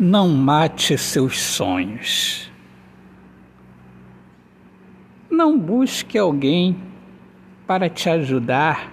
Não 0.00 0.28
mate 0.28 0.96
seus 0.96 1.40
sonhos. 1.40 2.48
Não 5.28 5.58
busque 5.58 6.16
alguém 6.16 6.80
para 7.66 7.90
te 7.90 8.08
ajudar 8.08 8.92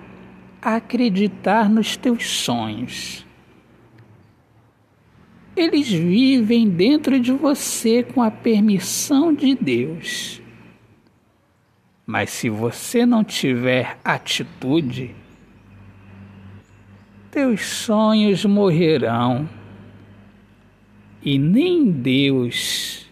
a 0.60 0.78
acreditar 0.78 1.70
nos 1.70 1.96
teus 1.96 2.28
sonhos. 2.28 3.24
Eles 5.56 5.92
vivem 5.92 6.68
dentro 6.68 7.20
de 7.20 7.32
você 7.32 8.02
com 8.02 8.24
a 8.24 8.32
permissão 8.32 9.32
de 9.32 9.54
Deus. 9.54 10.42
Mas 12.04 12.32
se 12.32 12.50
você 12.50 13.06
não 13.06 13.24
tiver 13.24 14.00
atitude, 14.04 15.16
teus 17.30 17.62
sonhos 17.62 18.44
morrerão 18.44 19.48
e 21.26 21.40
nem 21.40 21.90
Deus 21.92 23.10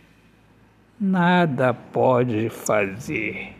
nada 1.01 1.73
pode 1.73 2.47
fazer. 2.49 3.55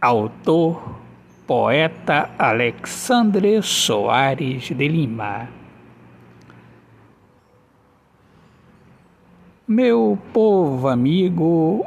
Autor, 0.00 0.98
poeta 1.46 2.30
Alexandre 2.36 3.62
Soares 3.62 4.64
de 4.64 4.88
Lima. 4.88 5.48
Meu 9.66 10.18
povo 10.32 10.88
amigo, 10.88 11.86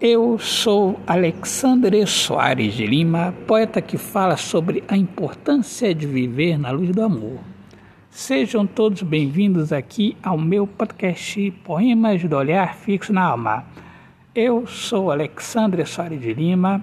eu 0.00 0.38
sou 0.38 0.98
Alexandre 1.06 2.06
Soares 2.06 2.72
de 2.72 2.86
Lima, 2.86 3.34
poeta 3.46 3.82
que 3.82 3.98
fala 3.98 4.38
sobre 4.38 4.82
a 4.88 4.96
importância 4.96 5.94
de 5.94 6.06
viver 6.06 6.58
na 6.58 6.70
luz 6.70 6.90
do 6.90 7.02
amor. 7.02 7.55
Sejam 8.10 8.66
todos 8.66 9.02
bem-vindos 9.02 9.72
aqui 9.72 10.16
ao 10.22 10.38
meu 10.38 10.66
podcast 10.66 11.50
Poemas 11.64 12.22
do 12.24 12.36
Olhar 12.36 12.76
Fixo 12.76 13.12
na 13.12 13.24
Alma. 13.24 13.64
Eu 14.34 14.66
sou 14.66 15.10
Alexandre 15.10 15.84
Soares 15.84 16.20
de 16.20 16.32
Lima, 16.32 16.82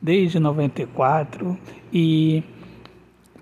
Desde 0.00 0.38
94 0.38 1.58
e 1.92 2.42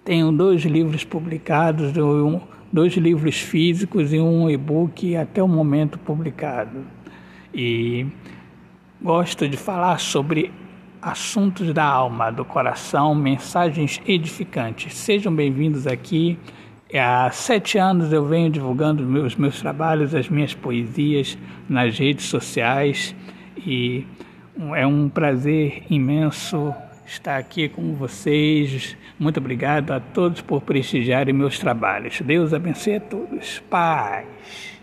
tenho 0.04 0.32
dois 0.32 0.62
livros 0.62 1.04
publicados, 1.04 1.96
um 1.96 2.40
dois 2.74 2.94
livros 2.94 3.36
físicos 3.36 4.12
e 4.12 4.18
um 4.18 4.50
e-book 4.50 5.14
até 5.14 5.40
o 5.40 5.46
momento 5.46 5.96
publicado. 5.96 6.84
E 7.54 8.04
gosto 9.00 9.48
de 9.48 9.56
falar 9.56 10.00
sobre 10.00 10.50
assuntos 11.00 11.72
da 11.72 11.84
alma, 11.84 12.32
do 12.32 12.44
coração, 12.44 13.14
mensagens 13.14 14.02
edificantes. 14.04 14.92
Sejam 14.92 15.32
bem-vindos 15.32 15.86
aqui. 15.86 16.36
Há 16.92 17.30
sete 17.30 17.78
anos 17.78 18.12
eu 18.12 18.26
venho 18.26 18.50
divulgando 18.50 19.04
os 19.24 19.36
meus 19.36 19.60
trabalhos, 19.60 20.12
as 20.12 20.28
minhas 20.28 20.52
poesias 20.52 21.38
nas 21.68 21.96
redes 21.96 22.26
sociais 22.26 23.14
e 23.56 24.04
é 24.74 24.84
um 24.84 25.08
prazer 25.08 25.84
imenso 25.88 26.74
estar 27.06 27.36
aqui 27.36 27.68
com 27.68 27.94
vocês. 27.94 28.96
Muito 29.18 29.38
obrigado 29.38 29.92
a 29.92 30.00
todos 30.00 30.40
por 30.40 30.62
prestigiarem 30.62 31.34
meus 31.34 31.58
trabalhos. 31.58 32.20
Deus 32.20 32.52
abençoe 32.52 32.96
a 32.96 33.00
todos. 33.00 33.62
Paz. 33.70 34.73